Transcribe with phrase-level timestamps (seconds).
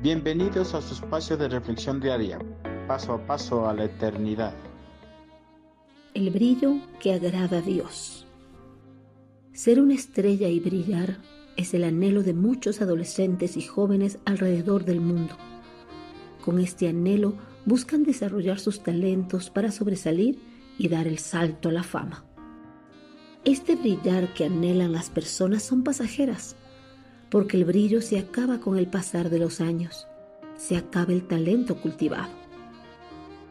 [0.00, 2.38] Bienvenidos a su espacio de reflexión diaria,
[2.86, 4.54] paso a paso a la eternidad.
[6.14, 8.24] El brillo que agrada a Dios.
[9.52, 11.16] Ser una estrella y brillar
[11.56, 15.36] es el anhelo de muchos adolescentes y jóvenes alrededor del mundo.
[16.44, 17.34] Con este anhelo
[17.64, 20.38] buscan desarrollar sus talentos para sobresalir
[20.78, 22.24] y dar el salto a la fama.
[23.44, 26.54] Este brillar que anhelan las personas son pasajeras
[27.30, 30.06] porque el brillo se acaba con el pasar de los años,
[30.56, 32.32] se acaba el talento cultivado.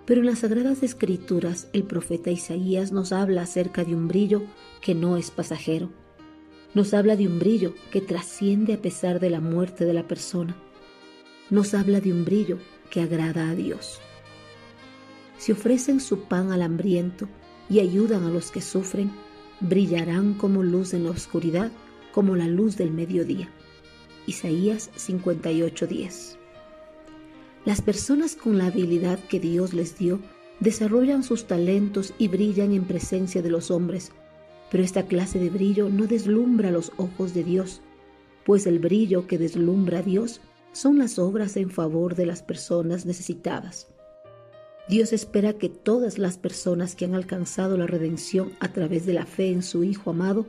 [0.05, 4.44] Pero en las Sagradas Escrituras el profeta Isaías nos habla acerca de un brillo
[4.81, 5.90] que no es pasajero.
[6.73, 10.55] Nos habla de un brillo que trasciende a pesar de la muerte de la persona.
[11.50, 12.58] Nos habla de un brillo
[12.89, 14.00] que agrada a Dios.
[15.38, 17.28] Si ofrecen su pan al hambriento
[17.70, 19.12] y ayudan a los que sufren,
[19.59, 21.72] brillarán como luz en la oscuridad,
[22.17, 23.48] como la luz del mediodía.
[24.25, 26.35] Isaías 58:10.
[27.64, 30.19] Las personas con la habilidad que Dios les dio
[30.59, 34.14] desarrollan sus talentos y brillan en presencia de los hombres,
[34.72, 37.81] pero esta clase de brillo no deslumbra los ojos de Dios,
[38.47, 43.05] pues el brillo que deslumbra a Dios son las obras en favor de las personas
[43.05, 43.89] necesitadas.
[44.89, 49.27] Dios espera que todas las personas que han alcanzado la redención a través de la
[49.27, 50.47] fe en su Hijo amado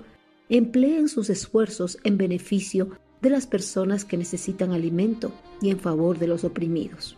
[0.57, 6.29] empleen sus esfuerzos en beneficio de las personas que necesitan alimento y en favor de
[6.29, 7.17] los oprimidos.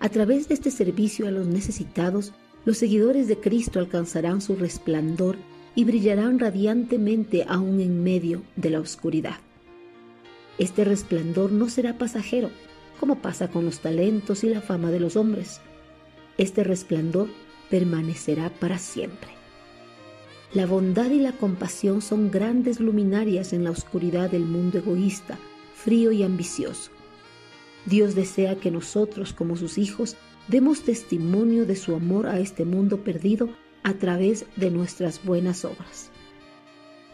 [0.00, 2.32] A través de este servicio a los necesitados,
[2.64, 5.36] los seguidores de Cristo alcanzarán su resplandor
[5.74, 9.36] y brillarán radiantemente aún en medio de la oscuridad.
[10.58, 12.50] Este resplandor no será pasajero,
[12.98, 15.60] como pasa con los talentos y la fama de los hombres.
[16.38, 17.28] Este resplandor
[17.70, 19.35] permanecerá para siempre.
[20.54, 25.38] La bondad y la compasión son grandes luminarias en la oscuridad del mundo egoísta,
[25.74, 26.90] frío y ambicioso.
[27.84, 30.16] Dios desea que nosotros, como sus hijos,
[30.48, 33.48] demos testimonio de su amor a este mundo perdido
[33.82, 36.10] a través de nuestras buenas obras.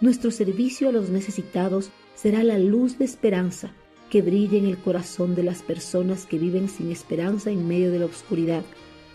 [0.00, 3.72] Nuestro servicio a los necesitados será la luz de esperanza
[4.10, 7.98] que brille en el corazón de las personas que viven sin esperanza en medio de
[7.98, 8.62] la oscuridad,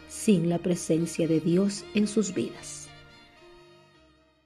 [0.10, 2.87] sin la presencia de Dios en sus vidas.